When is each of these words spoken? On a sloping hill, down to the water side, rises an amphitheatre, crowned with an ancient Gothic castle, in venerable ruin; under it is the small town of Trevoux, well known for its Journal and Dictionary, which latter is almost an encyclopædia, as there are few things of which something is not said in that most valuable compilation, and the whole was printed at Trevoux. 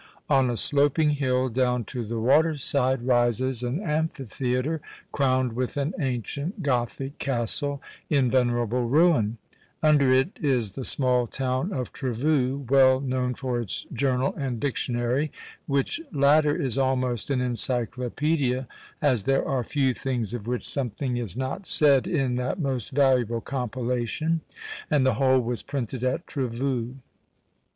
On 0.31 0.49
a 0.49 0.57
sloping 0.57 1.11
hill, 1.11 1.47
down 1.47 1.83
to 1.83 2.03
the 2.03 2.19
water 2.19 2.57
side, 2.57 3.03
rises 3.05 3.61
an 3.61 3.79
amphitheatre, 3.79 4.81
crowned 5.11 5.53
with 5.53 5.77
an 5.77 5.93
ancient 5.99 6.63
Gothic 6.63 7.19
castle, 7.19 7.83
in 8.09 8.31
venerable 8.31 8.87
ruin; 8.89 9.37
under 9.83 10.11
it 10.11 10.39
is 10.43 10.71
the 10.71 10.83
small 10.85 11.27
town 11.27 11.71
of 11.71 11.93
Trevoux, 11.93 12.65
well 12.67 12.99
known 12.99 13.35
for 13.35 13.61
its 13.61 13.85
Journal 13.93 14.33
and 14.35 14.59
Dictionary, 14.59 15.31
which 15.67 16.01
latter 16.11 16.55
is 16.55 16.79
almost 16.79 17.29
an 17.29 17.37
encyclopædia, 17.39 18.65
as 19.03 19.25
there 19.25 19.47
are 19.47 19.63
few 19.63 19.93
things 19.93 20.33
of 20.33 20.47
which 20.47 20.67
something 20.67 21.17
is 21.17 21.37
not 21.37 21.67
said 21.67 22.07
in 22.07 22.37
that 22.37 22.57
most 22.59 22.89
valuable 22.89 23.39
compilation, 23.39 24.41
and 24.89 25.05
the 25.05 25.13
whole 25.21 25.39
was 25.41 25.61
printed 25.61 26.03
at 26.03 26.25
Trevoux. 26.25 26.95